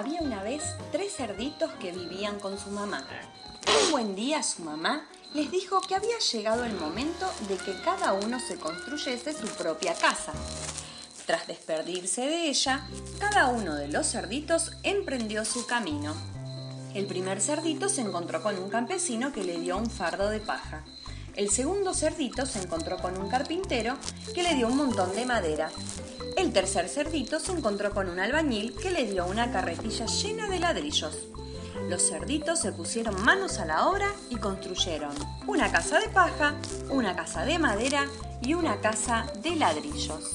[0.00, 0.62] Había una vez
[0.92, 3.06] tres cerditos que vivían con su mamá.
[3.84, 8.14] Un buen día su mamá les dijo que había llegado el momento de que cada
[8.14, 10.32] uno se construyese su propia casa.
[11.26, 16.14] Tras despedirse de ella, cada uno de los cerditos emprendió su camino.
[16.94, 20.82] El primer cerdito se encontró con un campesino que le dio un fardo de paja.
[21.36, 23.98] El segundo cerdito se encontró con un carpintero
[24.34, 25.70] que le dio un montón de madera.
[26.40, 30.58] El tercer cerdito se encontró con un albañil que le dio una carretilla llena de
[30.58, 31.28] ladrillos.
[31.86, 35.12] Los cerditos se pusieron manos a la obra y construyeron
[35.46, 36.54] una casa de paja,
[36.88, 38.06] una casa de madera
[38.40, 40.30] y una casa de ladrillos.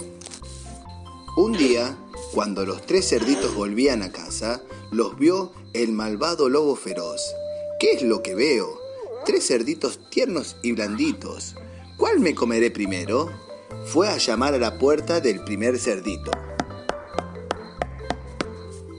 [1.38, 1.98] Un día,
[2.36, 7.34] cuando los tres cerditos volvían a casa, los vio el malvado lobo feroz.
[7.80, 8.80] ¿Qué es lo que veo?
[9.26, 11.56] Tres cerditos tiernos y blanditos.
[11.98, 13.45] ¿Cuál me comeré primero?
[13.86, 16.32] Fue a llamar a la puerta del primer cerdito,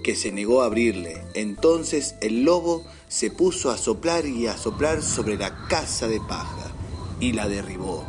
[0.05, 1.23] que se negó a abrirle.
[1.35, 6.71] Entonces el lobo se puso a soplar y a soplar sobre la casa de paja
[7.19, 8.05] y la derribó.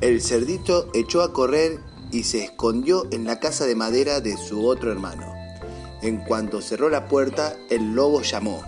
[0.00, 1.80] El cerdito echó a correr
[2.12, 5.34] y se escondió en la casa de madera de su otro hermano.
[6.00, 8.62] En cuanto cerró la puerta, el lobo llamó.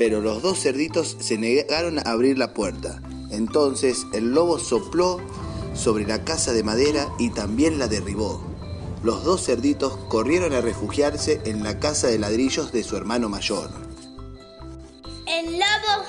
[0.00, 3.02] Pero los dos cerditos se negaron a abrir la puerta.
[3.30, 5.20] Entonces el lobo sopló
[5.74, 8.42] sobre la casa de madera y también la derribó.
[9.02, 13.68] Los dos cerditos corrieron a refugiarse en la casa de ladrillos de su hermano mayor.
[15.26, 16.06] El lobo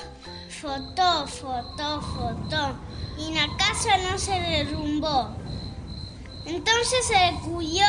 [0.48, 2.74] fotó, fotó, fotó
[3.18, 5.36] y la casa no se derrumbó.
[6.46, 7.84] Entonces se cuyó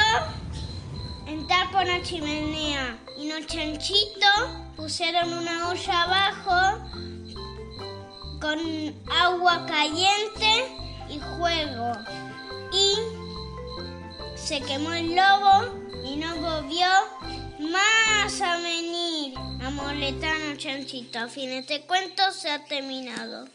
[1.28, 6.84] entrar por la chimenea y los chanchitos pusieron una olla abajo
[8.42, 8.60] con
[9.10, 10.66] agua caliente
[11.10, 11.94] y juego.
[12.72, 12.96] Y
[14.36, 16.88] se quemó el lobo y no volvió
[17.60, 21.22] más a venir a molestar a los chanchitos.
[21.22, 23.48] A fin, este cuento se ha terminado.